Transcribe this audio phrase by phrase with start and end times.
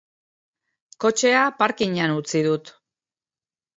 [1.05, 2.77] Kotxea parkingean utzi dut.